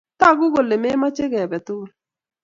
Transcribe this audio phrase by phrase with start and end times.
[0.19, 1.89] Tagu kole memoche kebe tukul.